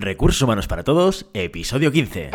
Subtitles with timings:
[0.00, 2.30] Recursos Humanos para Todos, episodio 15.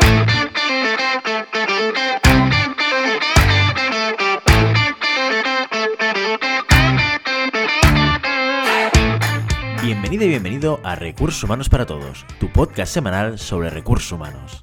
[9.82, 14.62] Bienvenido y bienvenido a Recursos Humanos para Todos, tu podcast semanal sobre recursos humanos.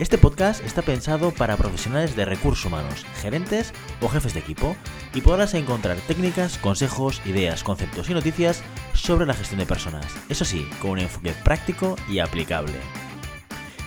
[0.00, 4.76] Este podcast está pensado para profesionales de recursos humanos, gerentes o jefes de equipo,
[5.14, 10.44] y podrás encontrar técnicas, consejos, ideas, conceptos y noticias sobre la gestión de personas, eso
[10.44, 12.74] sí, con un enfoque práctico y aplicable.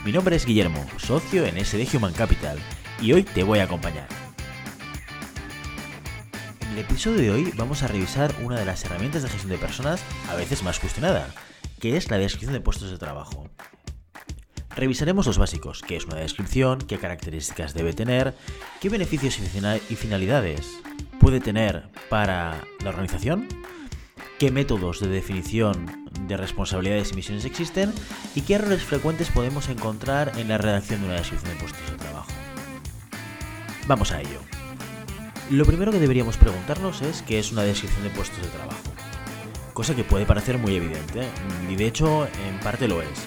[0.06, 2.58] Mi nombre es Guillermo, socio en SD Human Capital,
[3.02, 4.27] y hoy te voy a acompañar.
[6.78, 10.00] El episodio de hoy vamos a revisar una de las herramientas de gestión de personas
[10.30, 11.28] a veces más cuestionada,
[11.80, 13.50] que es la descripción de puestos de trabajo.
[14.76, 18.36] Revisaremos los básicos, qué es una descripción, qué características debe tener,
[18.80, 19.40] qué beneficios
[19.90, 20.80] y finalidades
[21.20, 23.48] puede tener para la organización,
[24.38, 27.92] qué métodos de definición de responsabilidades y misiones existen
[28.36, 31.98] y qué errores frecuentes podemos encontrar en la redacción de una descripción de puestos de
[31.98, 32.30] trabajo.
[33.88, 34.57] Vamos a ello.
[35.50, 38.82] Lo primero que deberíamos preguntarnos es qué es una descripción de puestos de trabajo.
[39.74, 41.26] Cosa que puede parecer muy evidente,
[41.70, 43.26] y de hecho en parte lo es.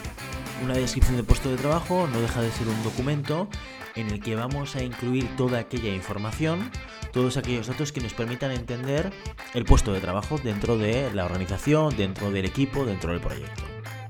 [0.63, 3.49] Una descripción de puesto de trabajo no deja de ser un documento
[3.95, 6.71] en el que vamos a incluir toda aquella información,
[7.11, 9.11] todos aquellos datos que nos permitan entender
[9.55, 13.63] el puesto de trabajo dentro de la organización, dentro del equipo, dentro del proyecto.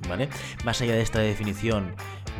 [0.08, 0.28] ¿vale?
[0.64, 1.95] Más allá de esta definición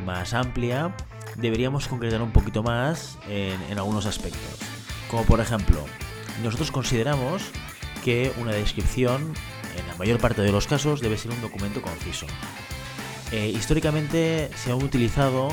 [0.05, 0.97] más amplia,
[1.37, 4.70] deberíamos concretar un poquito más en, en algunos aspectos.
[5.11, 5.85] Como por ejemplo,
[6.43, 7.43] nosotros consideramos
[8.05, 9.35] que una descripción,
[9.77, 12.27] en la mayor parte de los casos, debe ser un documento conciso.
[13.33, 15.49] Eh, históricamente se han utilizado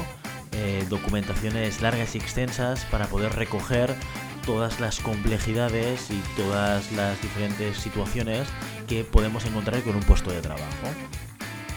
[0.51, 3.95] eh, documentaciones largas y extensas para poder recoger
[4.45, 8.47] todas las complejidades y todas las diferentes situaciones
[8.87, 10.87] que podemos encontrar con un puesto de trabajo.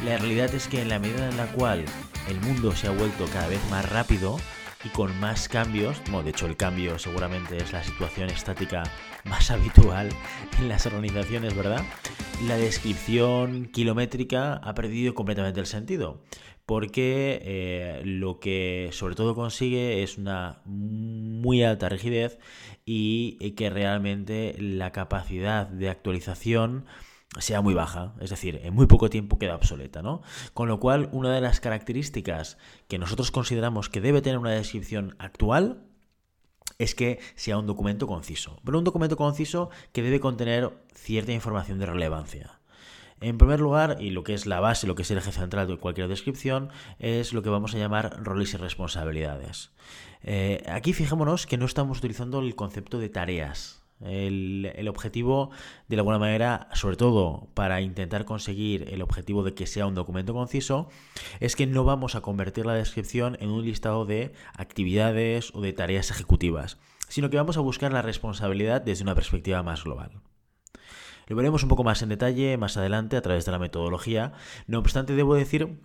[0.05, 1.85] La realidad es que en la medida en la cual
[2.29, 4.39] el mundo se ha vuelto cada vez más rápido,
[4.85, 8.83] y con más cambios, bueno, de hecho el cambio seguramente es la situación estática
[9.25, 10.09] más habitual
[10.59, 11.85] en las organizaciones, ¿verdad?
[12.47, 16.23] La descripción kilométrica ha perdido completamente el sentido,
[16.65, 22.39] porque eh, lo que sobre todo consigue es una muy alta rigidez
[22.85, 26.87] y que realmente la capacidad de actualización
[27.39, 30.23] sea muy baja, es decir, en muy poco tiempo queda obsoleta, ¿no?
[30.53, 32.59] Con lo cual, una de las características
[32.89, 35.85] que nosotros consideramos que debe tener una descripción actual
[36.79, 41.79] es que sea un documento conciso, pero un documento conciso que debe contener cierta información
[41.79, 42.61] de relevancia.
[43.21, 45.69] En primer lugar, y lo que es la base, lo que es el eje central
[45.69, 49.73] de cualquier descripción, es lo que vamos a llamar roles y responsabilidades.
[50.23, 55.51] Eh, aquí fijémonos que no estamos utilizando el concepto de tareas, el, objetivo,
[55.89, 60.33] de alguna manera, sobre todo para intentar conseguir el objetivo de que sea un documento
[60.33, 60.89] conciso,
[61.41, 65.73] es que no vamos a convertir la descripción en un listado de actividades o de
[65.73, 66.79] tareas ejecutivas,
[67.09, 70.21] sino que vamos a buscar la responsabilidad desde una perspectiva más global.
[71.27, 74.33] Lo veremos un poco más en detalle más adelante a través de la metodología.
[74.67, 75.79] No obstante, debo decir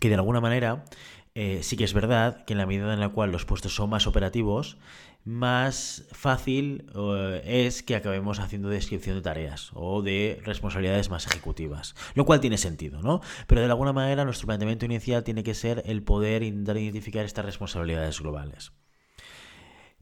[0.00, 0.84] que de alguna manera
[1.34, 3.88] eh, sí que es verdad que en la medida en la cual los puestos son
[3.90, 4.76] más operativos,
[5.24, 11.94] más fácil eh, es que acabemos haciendo descripción de tareas o de responsabilidades más ejecutivas,
[12.14, 13.20] lo cual tiene sentido, ¿no?
[13.46, 18.20] Pero de alguna manera nuestro planteamiento inicial tiene que ser el poder identificar estas responsabilidades
[18.20, 18.72] globales.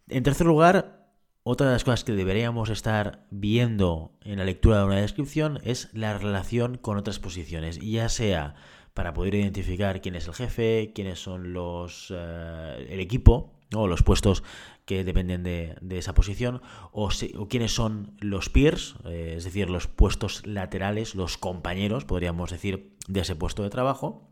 [0.08, 1.00] En tercer lugar,
[1.42, 5.88] otra de las cosas que deberíamos estar viendo en la lectura de una descripción es
[5.92, 8.56] la relación con otras posiciones, ya sea
[8.95, 14.03] para poder identificar quién es el jefe, quiénes son los eh, el equipo, o los
[14.03, 14.43] puestos
[14.84, 17.11] que dependen de, esa posición, o,
[17.49, 23.21] quiénes son los peers, eh, es decir, los puestos laterales, los compañeros, podríamos decir, de
[23.21, 24.28] ese puesto de trabajo.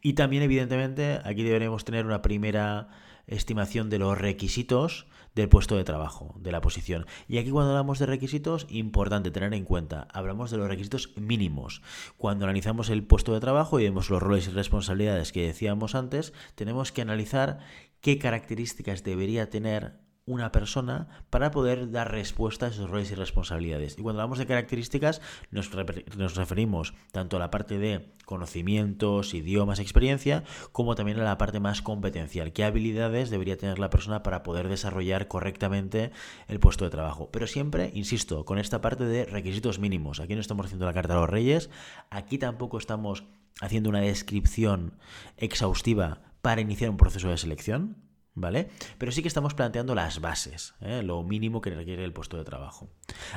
[0.00, 2.88] Y también, evidentemente, aquí deberemos tener una primera
[3.26, 5.06] estimación de los requisitos
[5.36, 7.06] del puesto de trabajo, de la posición.
[7.28, 11.82] Y aquí cuando hablamos de requisitos, importante tener en cuenta, hablamos de los requisitos mínimos.
[12.16, 16.32] Cuando analizamos el puesto de trabajo y vemos los roles y responsabilidades que decíamos antes,
[16.54, 17.58] tenemos que analizar
[18.00, 23.96] qué características debería tener una persona para poder dar respuesta a esos roles y responsabilidades.
[23.96, 30.42] Y cuando hablamos de características nos, referimos tanto a la parte de conocimientos, idiomas, experiencia,
[30.72, 32.52] como también a la parte más competencial.
[32.52, 36.10] ¿Qué habilidades debería tener la persona para poder desarrollar correctamente
[36.48, 37.30] el puesto de trabajo?
[37.30, 40.18] Pero siempre, insisto, con esta parte de requisitos mínimos.
[40.18, 41.70] Aquí no estamos haciendo la carta a los reyes,
[42.10, 43.24] aquí tampoco estamos
[43.60, 44.98] haciendo una descripción
[45.36, 48.05] exhaustiva para iniciar un proceso de selección,
[48.36, 48.68] ¿vale?
[48.98, 51.02] Pero sí que estamos planteando las bases, ¿eh?
[51.02, 52.88] lo mínimo que requiere el puesto de trabajo.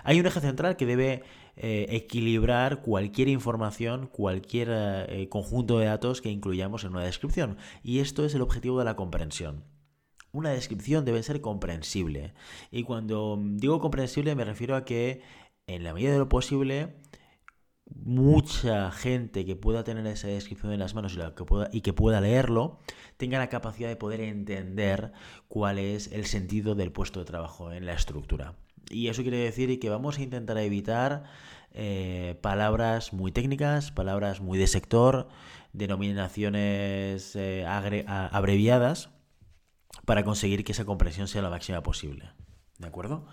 [0.03, 1.23] Hay un eje central que debe
[1.55, 7.99] eh, equilibrar cualquier información, cualquier eh, conjunto de datos que incluyamos en una descripción, y
[7.99, 9.63] esto es el objetivo de la comprensión.
[10.31, 12.33] Una descripción debe ser comprensible,
[12.69, 15.21] y cuando digo comprensible me refiero a que
[15.65, 16.97] en la medida de lo posible
[17.95, 21.93] mucha gente que pueda tener esa descripción en las manos y, que pueda, y que
[21.93, 22.79] pueda leerlo,
[23.17, 25.11] tenga la capacidad de poder entender
[25.47, 28.55] cuál es el sentido del puesto de trabajo en la estructura.
[28.89, 31.23] Y eso quiere decir que vamos a intentar evitar
[31.71, 35.27] eh, palabras muy técnicas, palabras muy de sector,
[35.73, 39.09] denominaciones eh, abreviadas,
[40.05, 42.31] para conseguir que esa comprensión sea la máxima posible.
[42.77, 43.27] ¿De acuerdo?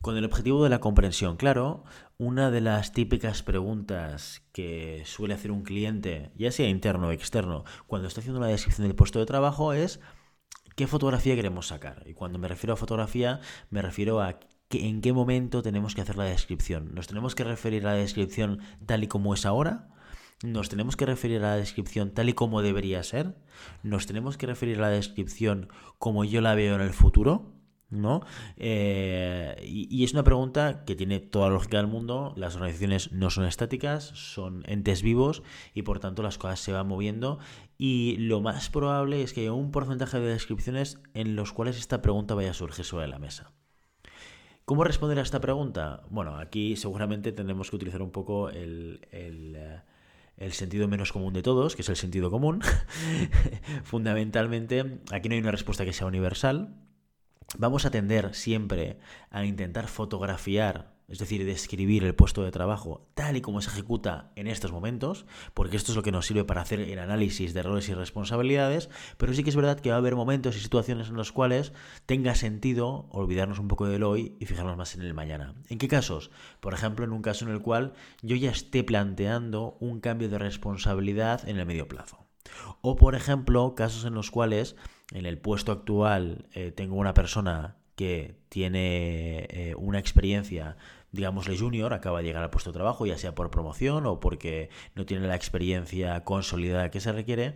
[0.00, 1.84] Con el objetivo de la comprensión, claro,
[2.18, 7.64] una de las típicas preguntas que suele hacer un cliente, ya sea interno o externo,
[7.86, 10.00] cuando está haciendo una descripción del puesto de trabajo es
[10.76, 12.04] ¿qué fotografía queremos sacar?
[12.06, 13.40] Y cuando me refiero a fotografía,
[13.70, 14.38] me refiero a
[14.70, 16.94] en qué momento tenemos que hacer la descripción.
[16.94, 19.88] ¿Nos tenemos que referir a la descripción tal y como es ahora?
[20.42, 23.36] ¿Nos tenemos que referir a la descripción tal y como debería ser?
[23.82, 25.68] ¿Nos tenemos que referir a la descripción
[25.98, 27.53] como yo la veo en el futuro?
[27.90, 28.22] ¿No?
[28.56, 32.32] Eh, y, es una pregunta que tiene toda la lógica del mundo.
[32.36, 35.42] Las organizaciones no son estáticas, son entes vivos
[35.74, 37.38] y por tanto las cosas se van moviendo.
[37.78, 42.02] Y lo más probable es que haya un porcentaje de descripciones en los cuales esta
[42.02, 43.52] pregunta vaya a surgir sobre la mesa.
[44.64, 46.04] ¿Cómo responder a esta pregunta?
[46.08, 49.82] Bueno, aquí seguramente tendremos que utilizar un poco el, el
[50.36, 52.60] el sentido menos común de todos, que es el sentido común.
[53.84, 56.74] Fundamentalmente, aquí no hay una respuesta que sea universal,
[57.58, 58.98] vamos a tender siempre
[59.30, 64.32] a intentar fotografiar, es decir, describir el puesto de trabajo tal y como se ejecuta
[64.36, 67.60] en estos momentos, porque esto es lo que nos sirve para hacer el análisis de
[67.60, 68.88] errores y responsabilidades,
[69.18, 71.72] pero sí que es verdad que va a haber momentos y situaciones en los cuales
[72.06, 75.54] tenga sentido olvidarnos un poco del hoy y fijarnos más en el mañana.
[75.68, 76.30] ¿En qué casos?
[76.60, 77.92] Por ejemplo, en un caso en el cual
[78.22, 82.24] yo ya esté planteando un cambio de responsabilidad en el medio plazo.
[82.80, 84.76] O, por ejemplo, casos en los cuales
[85.14, 90.76] en el puesto actual eh, tengo una persona que tiene eh, una experiencia,
[91.12, 94.70] digámosle junior, acaba de llegar al puesto de trabajo, ya sea por promoción o porque
[94.96, 97.54] no tiene la experiencia consolidada que se requiere,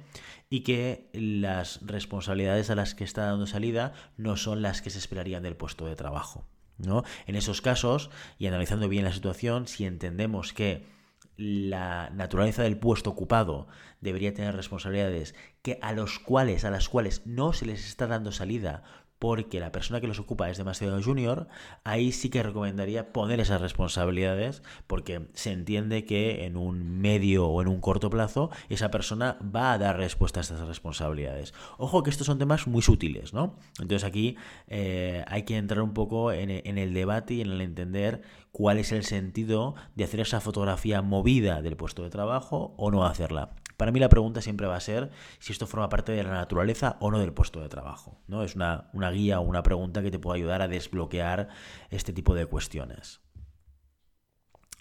[0.49, 4.99] y que las responsabilidades a las que está dando salida no son las que se
[4.99, 6.47] esperarían del puesto de trabajo.
[6.79, 7.03] ¿no?
[7.27, 10.87] En esos casos, y analizando bien la situación, si entendemos que
[11.39, 13.69] la naturaleza del puesto ocupado
[14.01, 18.33] debería tener responsabilidades que a los cuales a las cuales no se les está dando
[18.33, 18.83] salida
[19.19, 21.49] porque la persona que los ocupa es demasiado junior,
[21.85, 27.61] ahí sí que recomendaría poner esas responsabilidades porque se entiende que en un medio o
[27.61, 31.53] en un corto plazo esa persona va a dar respuesta a estas responsabilidades.
[31.79, 33.57] Ojo que estos son temas muy sutiles, ¿no?
[33.81, 34.37] Entonces aquí
[34.69, 38.23] eh, hay que entrar un poco en, en el debate y en el entender
[38.59, 43.07] cuál es el sentido de hacer esa fotografía movida del puesto de trabajo o no
[43.07, 43.51] hacerla.
[43.77, 46.97] Para mí la pregunta siempre va a ser si esto forma parte de la naturaleza
[46.99, 48.21] o no del puesto de trabajo.
[48.27, 48.43] ¿no?
[48.43, 51.51] Es una, guía o una pregunta que te puede ayudar a desbloquear
[51.91, 53.21] este tipo de cuestiones.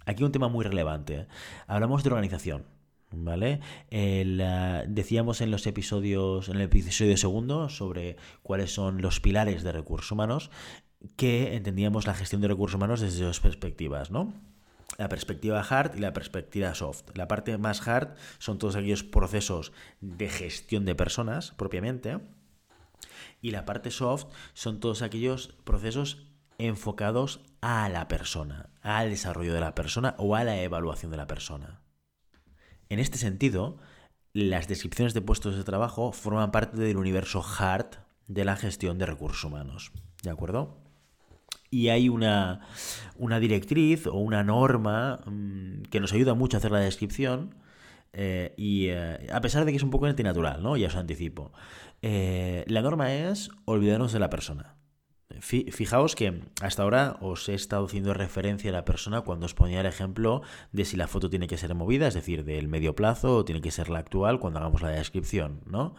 [0.08, 1.28] Aquí un tema muy relevante.
[1.68, 2.66] Hablamos de organización.
[3.12, 3.62] ¿Vale?
[3.90, 9.72] Eh, decíamos en los episodios, en el episodio segundo, sobre cuáles son los pilares de
[9.72, 10.52] recursos humanos,
[11.16, 14.34] que entendíamos la gestión de recursos humanos desde dos perspectivas, ¿no?
[14.98, 17.04] la perspectiva hard y la perspectiva soft.
[17.16, 22.20] La parte más hard son todos aquellos procesos de gestión de personas propiamente.
[23.42, 26.26] Y la parte soft son todos aquellos procesos
[26.58, 31.28] enfocados a la persona, al desarrollo de la persona o a la evaluación de la
[31.28, 31.82] persona.
[32.90, 33.78] En este sentido,
[34.34, 39.06] las descripciones de puestos de trabajo forman parte del universo hard de la gestión de
[39.06, 39.92] recursos humanos.
[40.24, 40.87] ¿De acuerdo?
[41.70, 42.62] Y hay una,
[43.40, 47.56] directriz o una norma mm, que nos ayuda mucho a hacer la descripción.
[48.14, 50.78] Eh, y eh, a pesar de que es un poco antinatural, ¿no?
[50.78, 51.52] Ya os anticipo.
[52.02, 54.76] Eh, la norma es olvidarnos de la persona.
[55.40, 59.82] Fijaos que hasta ahora os he estado haciendo referencia a la persona cuando os ponía
[59.82, 63.36] el ejemplo de si la foto tiene que ser movida, es decir, del medio plazo
[63.36, 65.96] o tiene que ser la actual cuando hagamos la descripción, ¿no?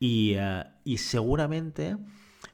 [0.00, 0.34] Y,
[0.82, 1.98] y seguramente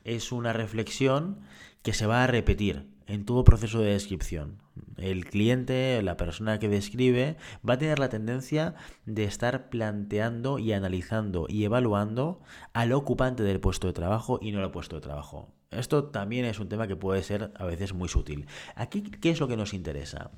[0.04, 1.40] es una reflexión
[1.86, 4.60] que se va a repetir en todo proceso de descripción.
[4.96, 8.74] El cliente, la persona que describe, va a tener la tendencia
[9.04, 12.40] de estar planteando y analizando y evaluando
[12.72, 15.54] al ocupante del puesto de trabajo y no al puesto de trabajo.
[15.70, 18.46] Esto también es un tema que puede ser a veces muy sutil.
[18.74, 20.32] Aquí, ¿qué es lo que nos interesa?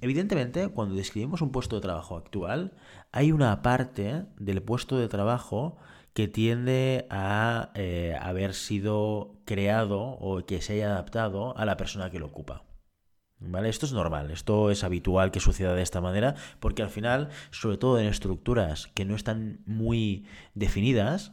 [0.00, 2.72] Evidentemente, cuando describimos un puesto de trabajo actual,
[3.12, 5.76] hay una parte del puesto de trabajo
[6.12, 12.10] que tiende a eh, haber sido creado o que se haya adaptado a la persona
[12.10, 12.64] que lo ocupa.
[13.38, 13.70] ¿Vale?
[13.70, 17.78] Esto es normal, esto es habitual que suceda de esta manera, porque al final, sobre
[17.78, 21.32] todo en estructuras que no están muy definidas,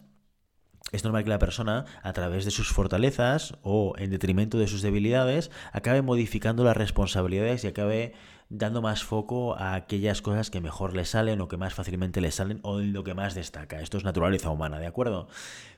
[0.91, 4.81] es normal que la persona, a través de sus fortalezas o en detrimento de sus
[4.81, 8.13] debilidades, acabe modificando las responsabilidades y acabe
[8.50, 12.31] dando más foco a aquellas cosas que mejor le salen o que más fácilmente le
[12.31, 13.81] salen o en lo que más destaca.
[13.81, 15.27] Esto es naturaleza humana, ¿de acuerdo?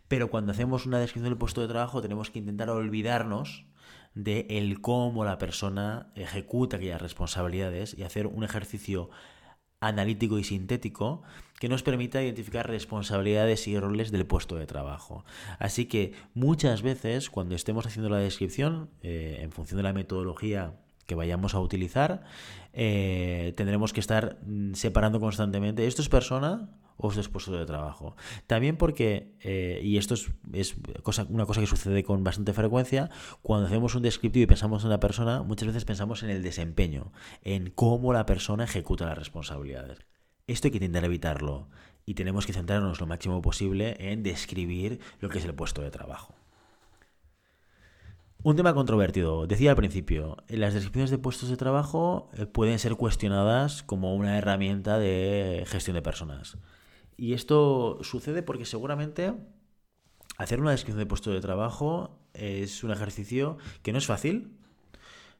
[0.07, 3.65] Pero cuando hacemos una descripción del puesto de trabajo tenemos que intentar olvidarnos
[4.13, 9.09] de el cómo la persona ejecuta aquellas responsabilidades y hacer un ejercicio
[9.81, 11.23] analítico y sintético
[11.59, 15.25] que nos permita identificar responsabilidades y roles del puesto de trabajo.
[15.57, 20.73] Así que muchas veces cuando estemos haciendo la descripción, eh, en función de la metodología
[21.09, 22.21] que vayamos a utilizar,
[22.71, 27.65] eh, tendremos que estar mm, separando constantemente, ¿esto es persona o esto es puesto de
[27.65, 28.15] trabajo?
[28.45, 33.09] También porque, eh, y esto es, cosa, una cosa que sucede con bastante frecuencia,
[33.41, 37.11] cuando hacemos un descriptivo y pensamos en una persona, muchas veces pensamos en el desempeño,
[37.41, 39.97] en cómo la persona ejecuta las responsabilidades.
[40.45, 41.69] Esto hay que intentar evitarlo
[42.05, 45.89] y tenemos que centrarnos lo máximo posible en describir lo que es el puesto de
[45.89, 46.38] trabajo.
[48.41, 49.47] Un tema controvertido.
[49.47, 54.37] Decía al principio, las descripciones de puestos de trabajo eh, pueden ser cuestionadas como una
[54.37, 56.57] herramienta de gestión de personas.
[57.17, 59.33] Y esto sucede porque seguramente
[60.37, 64.53] hacer una descripción de puesto de trabajo es un ejercicio que no es fácil,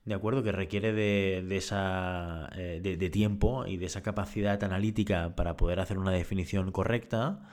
[0.04, 0.44] ¿de acuerdo?
[0.44, 6.00] Que requiere de, esa, eh, de tiempo y de esa capacidad analítica para poder hacer
[6.00, 7.48] una definición correcta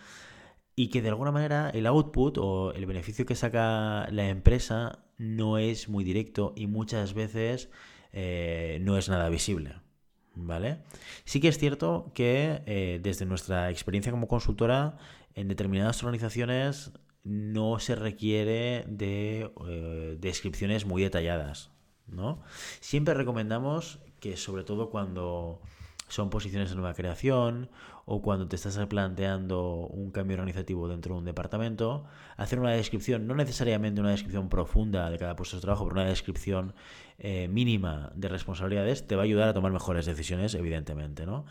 [0.76, 5.56] y que de alguna manera el output o el beneficio que saca la empresa no
[5.56, 7.70] es muy directo y muchas veces
[8.12, 9.74] eh, no es nada visible.
[10.38, 10.82] ¿Vale?
[11.24, 14.98] Sí que es cierto que eh, desde nuestra experiencia como consultora,
[15.34, 16.92] en determinadas organizaciones
[17.24, 21.70] no se requiere de eh, descripciones muy detalladas.
[22.06, 22.42] ¿no?
[22.80, 25.62] Siempre recomendamos que sobre todo cuando
[26.08, 27.68] son posiciones de nueva creación
[28.04, 32.04] o cuando te estás planteando un cambio organizativo dentro de un departamento,
[32.36, 36.08] hacer una descripción, no necesariamente una descripción profunda de cada puesto de trabajo, pero una
[36.08, 36.74] descripción
[37.18, 41.26] eh, mínima de responsabilidades, te va a ayudar a tomar mejores decisiones, evidentemente.
[41.26, 41.46] ¿no?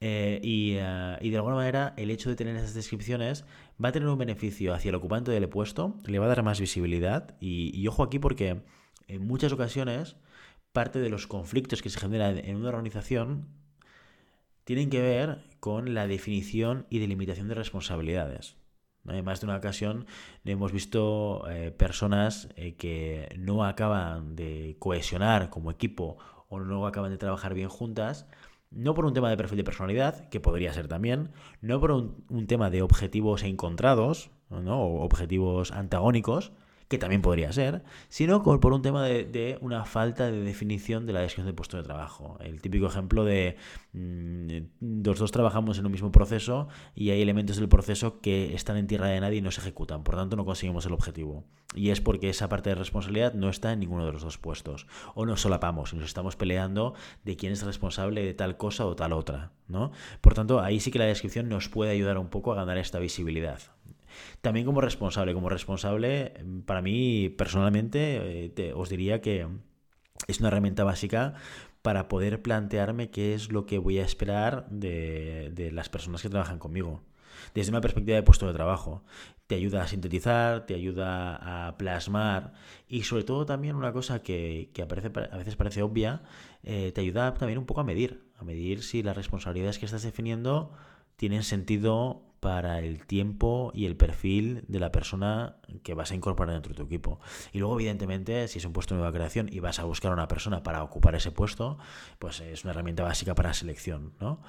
[0.00, 3.44] Eh, eh, y, de alguna manera, el hecho de tener esas descripciones
[3.82, 6.60] va a tener un beneficio hacia el ocupante del puesto, le va a dar más
[6.60, 7.34] visibilidad.
[7.40, 8.62] Y, y ojo aquí porque
[9.08, 10.16] en muchas ocasiones
[10.70, 13.48] parte de los conflictos que se generan en una organización
[14.66, 18.56] tienen que ver con la definición y delimitación de responsabilidades.
[19.06, 20.06] En más de una ocasión
[20.44, 26.18] hemos visto eh, personas eh, que no acaban de cohesionar como equipo
[26.48, 28.26] o no acaban de trabajar bien juntas,
[28.72, 31.30] no por un tema de perfil de personalidad, que podría ser también,
[31.60, 34.82] no por un, tema de objetivos encontrados ¿no?
[34.82, 36.50] o objetivos antagónicos,
[36.88, 41.20] que también podría ser, sino por un tema de, una falta de definición de la
[41.20, 42.38] descripción de puesto de trabajo.
[42.40, 43.56] El típico ejemplo de
[43.92, 48.76] mm, los dos trabajamos en un mismo proceso y hay elementos del proceso que están
[48.76, 51.44] en tierra de nadie y no se ejecutan, por tanto no conseguimos el objetivo.
[51.74, 54.86] Y es porque esa parte de responsabilidad no está en ninguno de los dos puestos.
[55.14, 58.96] O nos solapamos y nos estamos peleando de quién es responsable de tal cosa o
[58.96, 59.52] tal otra.
[59.68, 59.90] ¿no?
[60.22, 62.98] Por tanto, ahí sí que la descripción nos puede ayudar un poco a ganar esta
[62.98, 63.60] visibilidad.
[64.40, 66.34] También como responsable, como responsable,
[66.66, 69.46] para mí personalmente eh, os diría que
[70.28, 71.34] es una herramienta básica
[71.82, 76.58] para poder plantearme qué es lo que voy a esperar de, las personas que trabajan
[76.58, 77.02] conmigo
[77.54, 79.04] desde una perspectiva de puesto de trabajo.
[79.46, 82.54] Te ayuda a sintetizar, te ayuda a plasmar
[82.88, 86.22] y sobre todo también una cosa que, a veces parece obvia,
[86.64, 90.02] eh, te ayuda también un poco a medir, a medir si las responsabilidades que estás
[90.02, 90.72] definiendo
[91.16, 96.54] tienen sentido para el tiempo y el perfil de la persona que vas a incorporar
[96.54, 97.18] dentro de tu equipo.
[97.52, 100.14] Y luego, evidentemente, si es un puesto de nueva creación y vas a buscar a
[100.14, 101.76] una persona para ocupar ese puesto,
[102.20, 104.12] pues es una herramienta básica para selección.
[104.20, 104.42] ¿no?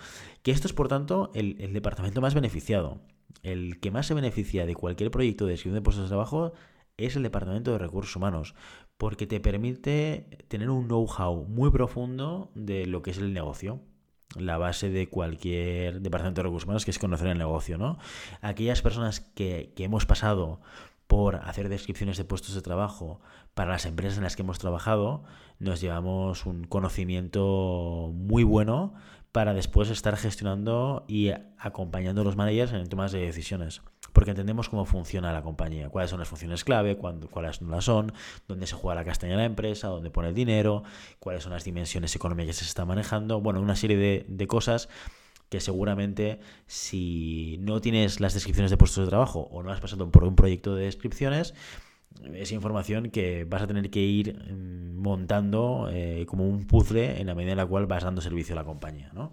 [0.44, 3.02] Que esto es, por tanto, el, departamento más beneficiado.
[3.42, 6.54] El que más se beneficia de cualquier proyecto de descripción de puestos de trabajo
[6.98, 8.54] es el departamento de recursos humanos,
[9.00, 13.82] porque te permite tener un know-how muy profundo de lo que es el negocio
[14.36, 17.98] la base de cualquier departamento de recursos humanos, que es conocer el negocio, ¿no?
[18.42, 20.60] Aquellas personas que, que hemos pasado
[21.08, 23.22] por hacer descripciones de puestos de trabajo
[23.54, 25.24] para las empresas en las que hemos trabajado,
[25.60, 28.94] nos llevamos un conocimiento muy bueno
[29.38, 31.30] para después estar gestionando y
[31.60, 33.84] acompañando a los managers en temas de decisiones.
[34.12, 38.14] porque entendemos cómo funciona la compañía, cuáles son las funciones clave, cuáles no las son,
[38.48, 40.82] dónde se juega la castaña de la empresa, dónde pone el dinero,
[41.20, 44.90] cuáles son las dimensiones económicas que se está manejando, bueno, una serie de, de cosas
[45.50, 50.10] que seguramente si no tienes las descripciones de puestos de trabajo o no has pasado
[50.10, 51.54] por un proyecto de descripciones,
[52.34, 57.28] es información que vas a tener que ir mm, montando eh, como un puzzle en
[57.28, 59.32] la medida en la cual vas dando servicio a la compañía, ¿no?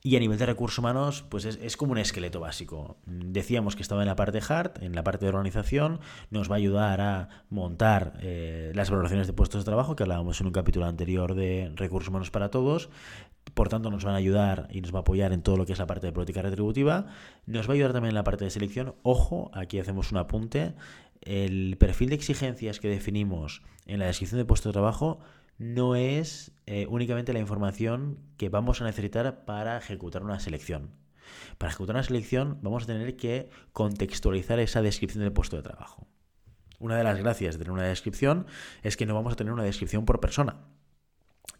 [0.00, 2.98] Y a nivel de recursos humanos, pues es, como un esqueleto básico.
[3.04, 5.98] Decíamos que estaba en la parte hard, en la parte de organización,
[6.30, 10.40] nos va a ayudar a montar eh, las valoraciones de puestos de trabajo, que hablábamos
[10.40, 12.90] en un capítulo anterior de recursos humanos para todos.
[13.54, 15.72] Por tanto, nos van a ayudar y nos va a apoyar en todo lo que
[15.72, 17.06] es la parte de política retributiva.
[17.46, 18.94] Nos va a ayudar también en la parte de selección.
[19.02, 20.74] Ojo, aquí hacemos un apunte.
[21.20, 25.18] El perfil de exigencias que definimos en la descripción de puesto de trabajo
[25.58, 30.92] no es eh, únicamente la información que vamos a necesitar para ejecutar una selección.
[31.58, 36.06] Para ejecutar una selección vamos a tener que contextualizar esa descripción del puesto de trabajo.
[36.78, 38.46] Una de las gracias de tener una descripción
[38.82, 40.58] es que no vamos a tener una descripción por persona.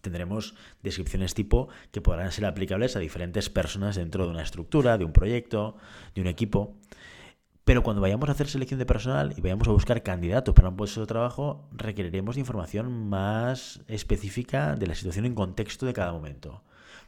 [0.01, 5.05] Tendremos descripciones tipo que podrán ser aplicables a diferentes personas dentro de una estructura, de
[5.05, 5.77] un proyecto,
[6.15, 6.77] de un equipo.
[7.65, 10.77] Pero cuando vayamos a hacer selección de personal y vayamos a buscar candidatos para un
[10.77, 16.13] puesto de trabajo, requeriremos de información más específica de la situación en contexto de cada
[16.13, 16.63] momento.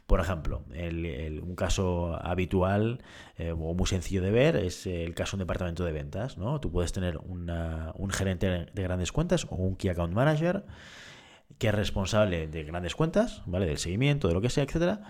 [0.05, 3.01] Por ejemplo, un caso habitual
[3.37, 6.37] eh, o muy sencillo de ver es el caso de un departamento de ventas.
[6.37, 6.59] ¿no?
[6.59, 10.65] Tú puedes tener un gerente de grandes cuentas o un Key Account Manager
[11.61, 13.67] que es responsable de grandes cuentas, ¿vale?
[13.67, 15.03] Del seguimiento, de lo que sea, etcétera.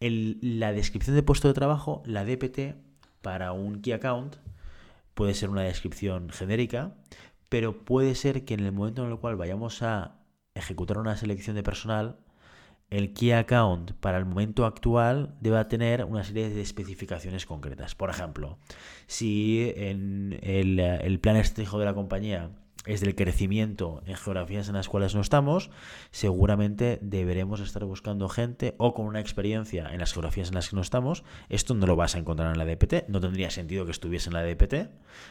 [0.00, 2.74] la descripción de puesto de trabajo, la DPT,
[3.22, 4.34] para un Key Account,
[5.14, 6.96] puede ser una descripción genérica,
[7.48, 10.16] pero puede ser que en el momento en el cual vayamos a
[10.56, 12.18] ejecutar una selección de personal,
[12.90, 17.94] el Key Account para el momento actual deba tener una serie de especificaciones concretas.
[17.94, 18.58] Por ejemplo,
[19.06, 22.50] si en el, el plan estratégico de la compañía
[22.86, 25.70] es del crecimiento en geografías en las cuales no estamos,
[26.10, 30.76] seguramente deberemos estar buscando gente o con una experiencia en las geografías en las que
[30.76, 31.24] no estamos.
[31.48, 34.34] Esto no lo vas a encontrar en la DPT, no tendría sentido que estuviese en
[34.34, 34.74] la DPT,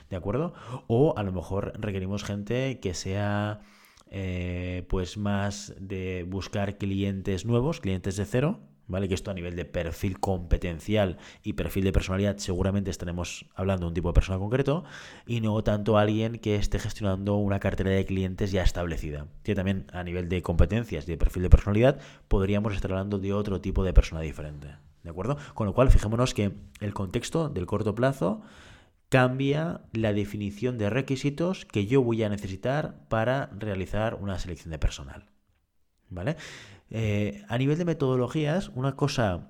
[0.09, 0.53] ¿de acuerdo?
[0.87, 3.61] O a lo mejor requerimos gente que sea
[4.09, 9.07] eh, pues más de buscar clientes nuevos, clientes de cero, ¿vale?
[9.07, 13.87] Que esto a nivel de perfil competencial y perfil de personalidad seguramente estaremos hablando de
[13.89, 14.83] un tipo de persona concreto
[15.25, 19.27] y no tanto alguien que esté gestionando una cartera de clientes ya establecida.
[19.43, 23.33] Que también a nivel de competencias y de perfil de personalidad podríamos estar hablando de
[23.33, 24.75] otro tipo de persona diferente.
[25.03, 25.37] ¿De acuerdo?
[25.53, 28.41] Con lo cual, fijémonos que el contexto del corto plazo
[29.09, 34.79] cambia la definición de requisitos que yo voy a necesitar para realizar una selección de
[34.79, 35.29] personal.
[36.13, 36.37] ¿Vale?
[36.89, 39.49] Eh, a nivel de metodologías, una cosa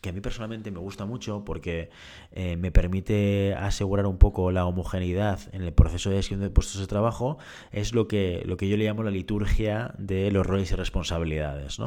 [0.00, 1.88] que a mí personalmente me gusta mucho porque
[2.32, 6.78] eh, me permite asegurar un poco la homogeneidad en el proceso de gestión de puestos
[6.78, 7.38] de trabajo,
[7.72, 11.78] es lo que, lo que yo le llamo la liturgia de los roles y responsabilidades.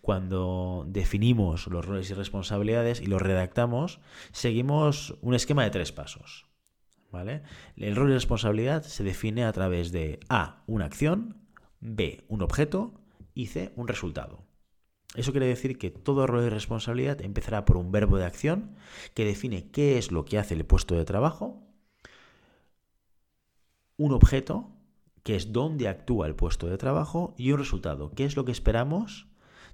[0.00, 4.00] Cuando definimos los roles y responsabilidades y los redactamos,
[4.32, 6.46] seguimos un esquema de tres pasos.
[7.10, 7.42] ¿vale?
[7.76, 11.36] El rol y responsabilidad se define a través de A, una acción,
[11.80, 12.94] B, un objeto
[13.46, 14.44] C, un resultado.
[15.14, 18.76] Eso quiere decir que todo rol de responsabilidad empezará por un verbo de acción
[19.14, 21.62] que define qué es lo que hace el puesto de trabajo,
[23.96, 24.70] un objeto,
[25.22, 28.52] que es dónde actúa el puesto de trabajo, y un resultado, qué es lo que
[28.52, 29.26] esperamos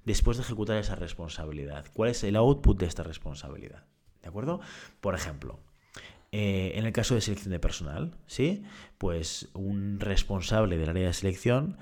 [0.05, 3.85] después de ejecutar esa responsabilidad, cuál es el output de esta responsabilidad.
[4.21, 4.61] ¿De acuerdo?
[5.01, 5.59] Por ejemplo,
[6.31, 8.63] eh, en el caso de selección de personal, ¿sí?
[8.97, 11.77] Pues un responsable del área de selección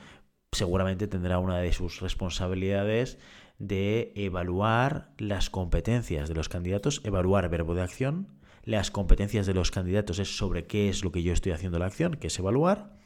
[0.54, 3.18] seguramente tendrá una de sus responsabilidades
[3.60, 8.28] de evaluar las competencias de los candidatos, evaluar verbo de acción.
[8.64, 11.86] Las competencias de los candidatos es sobre qué es lo que yo estoy haciendo la
[11.86, 12.98] acción, que es evaluar,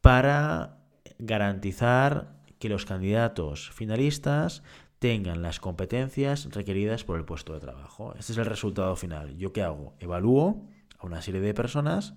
[0.00, 0.78] para
[1.18, 4.62] garantizar que los candidatos finalistas
[4.98, 8.14] tengan las competencias requeridas por el puesto de trabajo.
[8.18, 9.36] Este es el resultado final.
[9.36, 9.94] ¿Yo qué hago?
[10.00, 10.66] Evalúo
[10.98, 12.14] a una serie de personas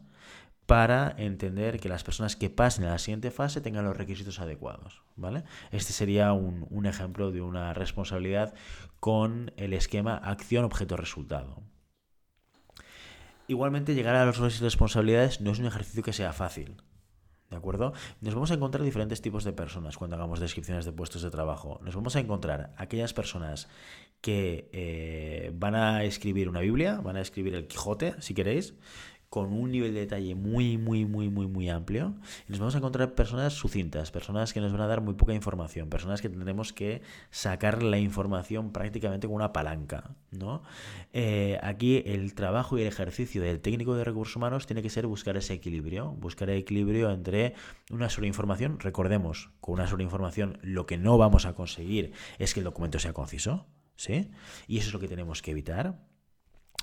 [0.69, 5.01] para entender que las personas que pasen a la siguiente fase tengan los requisitos adecuados.
[5.15, 5.43] ¿vale?
[5.71, 8.53] Este sería un, ejemplo de una responsabilidad
[8.99, 11.63] con el esquema acción-objeto-resultado.
[13.47, 16.75] Igualmente, llegar a los roles y responsabilidades no es un ejercicio que sea fácil.
[17.49, 17.93] ¿De acuerdo?
[18.21, 21.79] Nos vamos a encontrar diferentes tipos de personas cuando hagamos descripciones de puestos de trabajo.
[21.83, 23.69] Nos vamos a encontrar aquellas personas
[24.21, 28.75] que eh, van a escribir una Biblia, van a escribir el Quijote, si queréis,
[29.29, 32.15] con un nivel de detalle muy, muy, muy, muy, muy amplio.
[32.47, 35.33] Y nos vamos a encontrar personas sucintas, personas que nos van a dar muy poca
[35.33, 40.15] información, personas que tendremos que sacar la información prácticamente con una palanca.
[40.31, 40.63] ¿no?
[41.13, 45.05] Eh, aquí el trabajo y el ejercicio del técnico de recursos humanos tiene que ser
[45.05, 47.53] buscar ese equilibrio, buscar el equilibrio entre
[47.91, 48.79] una sola información.
[48.79, 52.97] Recordemos, con una sola información lo que no vamos a conseguir es que el documento
[52.99, 53.67] sea conciso.
[53.95, 54.31] ¿Sí?
[54.65, 55.99] Y eso es lo que tenemos que evitar.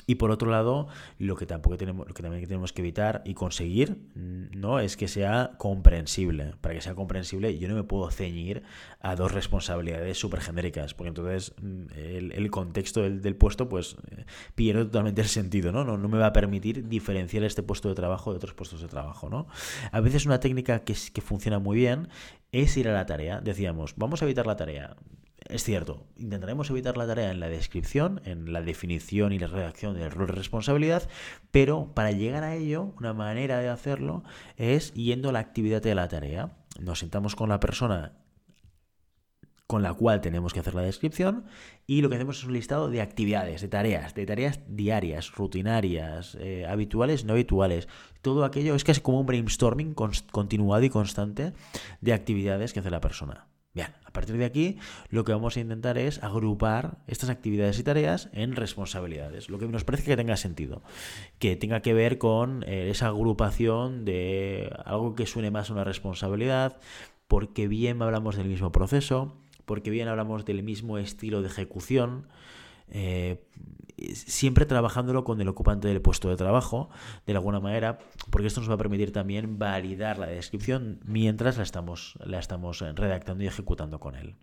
[0.06, 0.86] Y por otro lado,
[1.18, 4.78] lo que tampoco tenemos, lo que también tenemos que evitar y conseguir, mm, ¿no?
[4.78, 6.54] Es que sea comprensible.
[6.60, 8.62] Para que sea comprensible, yo no me puedo ceñir
[9.00, 14.84] a dos responsabilidades súper genéricas, porque entonces mm, el, contexto del, puesto, pues, eh, pierde
[14.84, 15.84] totalmente el sentido, ¿no?
[15.84, 15.96] ¿no?
[16.08, 19.48] me va a permitir diferenciar este puesto de trabajo de otros puestos de trabajo, ¿no?
[19.90, 22.08] A veces una técnica que, que funciona muy bien
[22.52, 23.40] es ir a la tarea.
[23.40, 24.96] Decíamos, vamos a evitar la tarea
[25.48, 29.94] es cierto, intentaremos evitar la tarea en la descripción, en la definición y la redacción
[29.94, 31.08] del rol de responsabilidad,
[31.50, 34.24] pero para llegar a ello, una manera de hacerlo
[34.56, 36.56] es yendo a la actividad de la tarea.
[36.80, 38.12] Nos sentamos con la persona
[39.66, 41.44] con la cual tenemos que hacer la descripción
[41.86, 46.36] y lo que hacemos es un listado de actividades, de tareas, de tareas diarias, rutinarias,
[46.40, 47.88] eh, habituales, no habituales.
[48.22, 51.52] Todo aquello es casi como un brainstorming continuado y constante
[52.00, 53.48] de actividades que hace la persona.
[53.76, 54.78] Bien, a partir de aquí
[55.10, 59.68] lo que vamos a intentar es agrupar estas actividades y tareas en responsabilidades, lo que
[59.68, 60.82] nos parece que tenga sentido,
[61.38, 65.84] que tenga que ver con eh, esa agrupación de algo que suene más a una
[65.84, 66.78] responsabilidad,
[67.28, 69.36] porque bien hablamos del mismo proceso,
[69.66, 72.28] porque bien hablamos del mismo estilo de ejecución,
[72.88, 73.44] eh,
[74.12, 76.90] siempre trabajándolo con el ocupante del puesto de trabajo,
[77.26, 77.98] de alguna manera,
[78.30, 82.80] porque esto nos va a permitir también validar la descripción mientras la estamos, la estamos
[82.80, 84.36] redactando y ejecutando con él.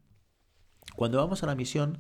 [0.96, 2.00] Cuando vamos a la misión,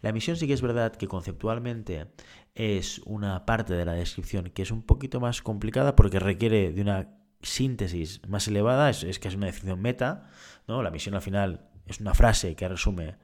[0.00, 2.06] la misión sí que es verdad que conceptualmente
[2.54, 6.80] es una parte de la descripción que es un poquito más complicada porque requiere de
[6.80, 7.08] una
[7.42, 10.28] síntesis más elevada, es, es que es una descripción meta,
[10.68, 10.82] ¿no?
[10.82, 13.16] La misión al final es una frase que resume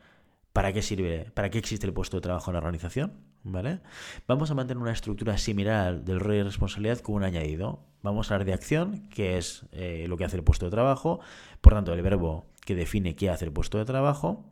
[0.53, 3.81] para qué sirve, para qué existe el puesto de trabajo en la organización, ¿vale?
[4.27, 7.81] Vamos a mantener una estructura similar del rol de responsabilidad con un añadido.
[8.03, 11.21] Vamos a hablar de acción, que es eh, lo que hace el puesto de trabajo,
[11.61, 14.45] por tanto, el verbo que define qué hace el puesto de trabajo.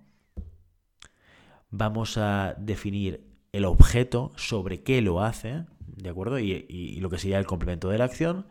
[1.71, 6.39] Vamos a definir el objeto sobre qué lo hace, ¿de acuerdo?
[6.39, 8.47] Y, y lo que sería el complemento de la acción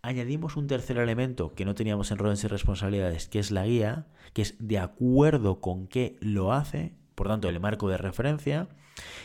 [0.00, 4.06] añadimos un tercer elemento que no teníamos en roles y responsabilidades, que es la guía,
[4.32, 8.68] que es de acuerdo con qué lo hace, por tanto, el marco de referencia.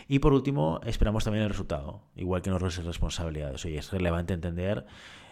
[0.07, 3.63] Y por último, esperamos también el resultado, igual que en los roles y responsabilidades.
[3.65, 4.87] Oye, es relevante entender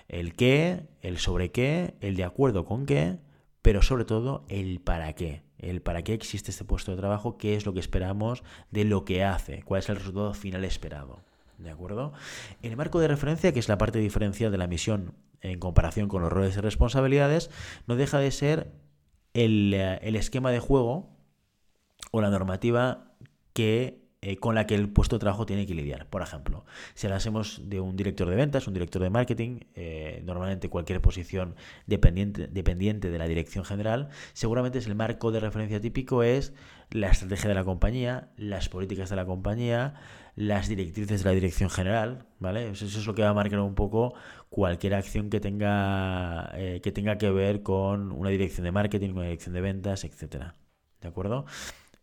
[0.08, 3.17] el qué, el sobre qué, el de acuerdo con qué,
[3.63, 5.41] pero sobre todo el para qué.
[5.58, 9.06] El para qué existe este puesto de trabajo, qué es lo que esperamos de lo
[9.06, 11.19] que hace, cuál es el resultado final esperado.
[11.58, 12.13] ¿De acuerdo?
[12.62, 16.21] El marco de referencia, que es la parte diferencial de la misión en comparación con
[16.21, 17.50] los roles y responsabilidades,
[17.88, 18.71] no deja de ser
[19.34, 21.11] el, eh, esquema de juego
[22.12, 23.15] o la normativa
[23.54, 26.08] que eh, con la que el puesto de trabajo tiene que lidiar.
[26.08, 30.69] Por ejemplo, si hablásemos de un director de ventas, un director de marketing, eh, normalmente
[30.69, 31.56] cualquier posición
[31.88, 36.54] dependiente, dependiente de la dirección general, seguramente es el marco de referencia típico es
[36.91, 39.95] la estrategia de la compañía, las políticas de la compañía,
[40.36, 42.69] las directrices de la dirección general, ¿vale?
[42.69, 44.13] Eso es lo que va a marcar un poco
[44.52, 49.24] cualquier acción que tenga, eh, que tenga que ver con una dirección de marketing, una
[49.24, 50.54] dirección de ventas, etcétera.
[51.02, 51.45] ¿De acuerdo?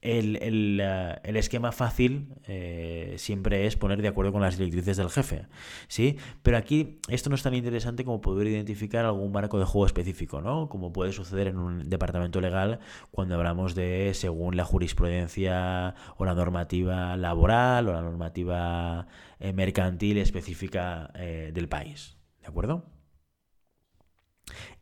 [0.01, 5.47] El, el, esquema fácil eh, siempre es poner de acuerdo con las directrices del jefe,
[5.89, 6.17] ¿sí?
[6.43, 10.41] Pero aquí esto no es tan interesante como poder identificar algún marco de juego específico,
[10.41, 10.69] ¿no?
[10.69, 12.79] Como puede suceder en un departamento legal
[13.11, 19.09] cuando hablamos de según la jurisprudencia o la normativa laboral o la normativa
[19.41, 22.98] eh, mercantil específica eh, del país, ¿de acuerdo?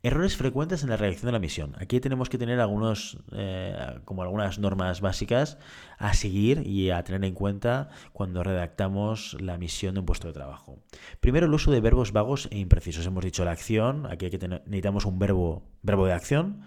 [0.02, 1.74] Errores frecuentes en la redacción de la misión.
[1.78, 3.74] Aquí tenemos que tener algunos, eh,
[4.04, 5.58] como algunas normas básicas
[5.98, 10.34] a seguir y a tener en cuenta cuando redactamos la misión de un puesto de
[10.34, 10.78] trabajo.
[11.20, 13.06] Primero, el uso de verbos vagos e imprecisos.
[13.06, 16.62] Hemos dicho la acción, aquí necesitamos un verbo, verbo de acción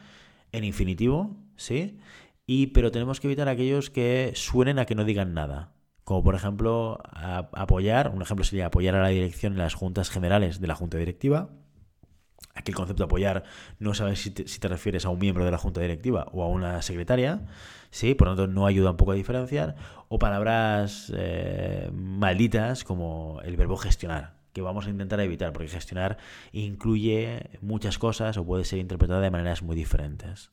[0.51, 1.99] en infinitivo, ¿sí?
[2.45, 5.71] Y, pero tenemos que evitar aquellos que suenen a que no digan nada.
[6.03, 10.59] Como por ejemplo, apoyar, un ejemplo sería apoyar a la dirección en las juntas generales
[10.59, 11.51] de la junta directiva
[12.55, 13.43] Aquí el concepto de apoyar
[13.79, 16.81] no sabes si te, refieres a un miembro de la junta directiva o a una
[16.81, 17.41] secretaria,
[17.89, 18.15] ¿sí?
[18.15, 19.75] por lo tanto no ayuda un poco a diferenciar.
[20.09, 26.17] O palabras eh, malditas como el verbo gestionar, que vamos a intentar evitar, porque gestionar
[26.51, 30.51] incluye muchas cosas o puede ser interpretada de maneras muy diferentes.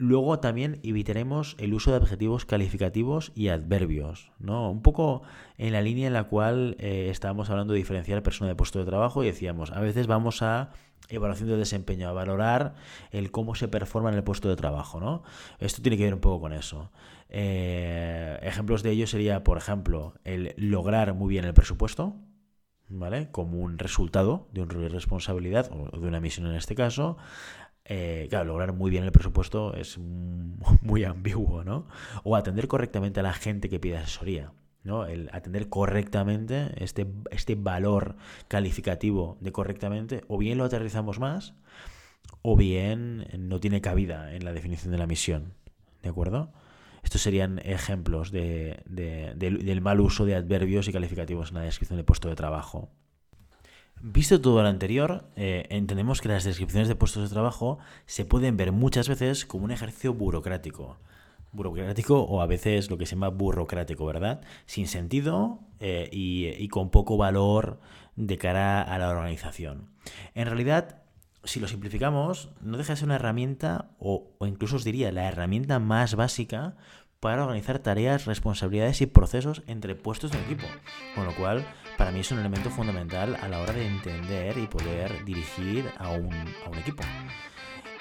[0.00, 4.70] Luego también evitaremos el uso de adjetivos calificativos y adverbios, ¿no?
[4.70, 5.20] Un poco
[5.58, 8.86] en la línea en la cual eh, estábamos hablando de diferenciar persona de puesto de
[8.86, 10.70] trabajo y decíamos, a veces vamos a
[11.10, 12.76] evaluación de desempeño, a valorar
[13.10, 15.22] el cómo se performa en el puesto de trabajo, ¿no?
[15.58, 16.90] Esto tiene que ver un poco con eso.
[17.28, 22.16] Eh, ejemplos de ello sería, por ejemplo, el lograr muy bien el presupuesto,
[22.88, 23.30] ¿vale?
[23.30, 27.18] Como un resultado de una responsabilidad o de una misión en este caso.
[27.92, 29.98] Eh, claro, lograr muy bien el presupuesto es
[30.82, 31.88] muy ambiguo, ¿no?
[32.22, 34.52] O atender correctamente a la gente que pide asesoría.
[34.84, 35.04] ¿no?
[35.04, 38.16] El atender correctamente este, este valor
[38.48, 41.52] calificativo de correctamente, o bien lo aterrizamos más,
[42.42, 45.52] o bien no tiene cabida en la definición de la misión.
[46.02, 46.52] ¿De acuerdo?
[47.02, 52.04] Estos serían ejemplos de, del, mal uso de adverbios y calificativos en la descripción de
[52.04, 52.88] puesto de trabajo.
[54.02, 58.56] Visto todo lo anterior, eh, entendemos que las descripciones de puestos de trabajo se pueden
[58.56, 60.96] ver muchas veces como un ejercicio burocrático.
[61.52, 64.40] Burocrático o a veces lo que se llama burocrático, ¿verdad?
[64.64, 67.78] Sin sentido eh, y, con poco valor
[68.16, 69.90] de cara a la organización.
[70.34, 71.02] En realidad,
[71.44, 75.28] si lo simplificamos, no deja de ser una herramienta, o, o incluso os diría, la
[75.28, 76.76] herramienta más básica
[77.20, 80.66] para organizar tareas, responsabilidades y procesos entre puestos de equipo.
[81.14, 81.66] Con lo cual,
[81.98, 86.10] para mí es un elemento fundamental a la hora de entender y poder dirigir a
[86.10, 86.34] un,
[86.78, 87.02] equipo.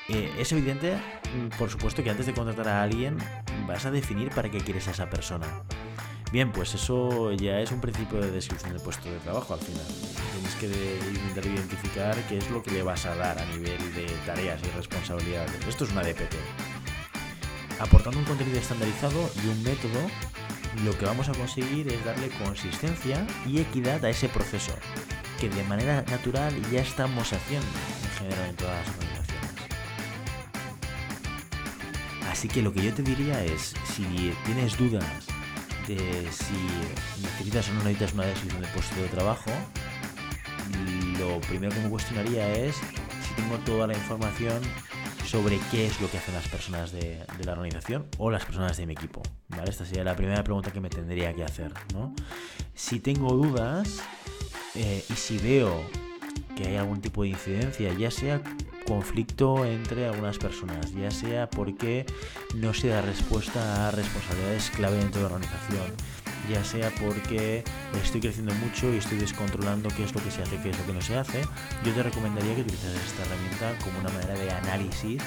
[0.07, 3.17] Eh, es evidente, mm, por supuesto, que antes de contratar a alguien
[3.67, 5.63] vas a definir para qué quieres a esa persona.
[6.31, 9.85] Bien, pues eso ya es un principio de descripción del puesto de trabajo al final.
[10.31, 14.05] Tienes que intentar identificar qué es lo que le vas a dar a nivel de
[14.25, 15.67] tareas y responsabilidades.
[15.67, 16.78] Esto es una DPT
[17.79, 19.99] aportando un contenido estandarizado y un método,
[20.83, 24.73] lo que vamos a conseguir es darle consistencia y equidad a ese proceso,
[25.39, 27.67] que de manera natural ya estamos haciendo
[28.03, 29.49] en general en todas las organizaciones.
[32.29, 35.03] Así que lo que yo te diría es, si tienes dudas
[35.87, 39.51] de si necesitas o no necesitas una decisión de puesto de trabajo,
[41.17, 44.61] lo primero que me cuestionaría es si tengo toda la información
[45.29, 48.87] sobre qué es lo que hacen las personas de, la organización o las personas de
[48.87, 49.21] mi equipo.
[49.49, 49.69] ¿vale?
[49.69, 51.71] Esta sería la primera pregunta que me tendría que hacer.
[51.93, 52.15] ¿no?
[52.73, 53.99] Si tengo dudas
[54.73, 55.83] eh, y si veo
[56.55, 58.41] que hay algún tipo de incidencia, ya sea
[58.87, 62.07] conflicto entre algunas personas, ya sea porque
[62.55, 65.93] no se da respuesta a responsabilidades clave dentro de la organización,
[66.47, 67.63] ya sea porque
[68.01, 70.85] estoy creciendo mucho y estoy descontrolando qué es lo que se hace, qué es lo
[70.85, 71.41] que no se hace,
[71.83, 75.21] yo te recomendaría que utilices esta herramienta como una manera de análisis